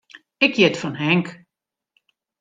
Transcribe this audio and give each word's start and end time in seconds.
Ik 0.45 0.53
hjit 0.57 0.79
fan 0.81 0.95
Henk. 1.03 1.27